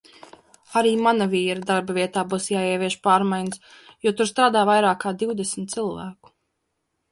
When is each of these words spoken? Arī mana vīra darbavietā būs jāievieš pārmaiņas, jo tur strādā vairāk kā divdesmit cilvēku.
Arī 0.79 0.93
mana 1.07 1.27
vīra 1.33 1.61
darbavietā 1.71 2.23
būs 2.31 2.47
jāievieš 2.55 2.97
pārmaiņas, 3.09 3.61
jo 4.07 4.15
tur 4.23 4.33
strādā 4.33 4.67
vairāk 4.73 5.01
kā 5.07 5.15
divdesmit 5.23 5.77
cilvēku. 5.79 6.37